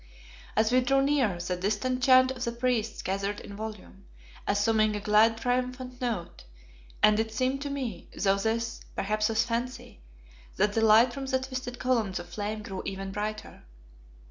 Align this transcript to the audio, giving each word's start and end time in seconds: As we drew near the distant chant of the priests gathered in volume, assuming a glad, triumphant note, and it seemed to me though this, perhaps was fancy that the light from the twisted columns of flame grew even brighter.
As 0.55 0.71
we 0.71 0.81
drew 0.81 1.03
near 1.03 1.37
the 1.37 1.55
distant 1.55 2.01
chant 2.01 2.31
of 2.31 2.43
the 2.43 2.51
priests 2.51 3.03
gathered 3.03 3.39
in 3.39 3.55
volume, 3.55 4.05
assuming 4.47 4.95
a 4.95 4.99
glad, 4.99 5.37
triumphant 5.37 6.01
note, 6.01 6.43
and 7.03 7.19
it 7.19 7.31
seemed 7.31 7.61
to 7.61 7.69
me 7.69 8.09
though 8.17 8.37
this, 8.37 8.81
perhaps 8.95 9.29
was 9.29 9.43
fancy 9.45 10.01
that 10.55 10.73
the 10.73 10.81
light 10.81 11.13
from 11.13 11.27
the 11.27 11.37
twisted 11.39 11.77
columns 11.77 12.17
of 12.17 12.27
flame 12.29 12.63
grew 12.63 12.81
even 12.83 13.11
brighter. 13.11 13.65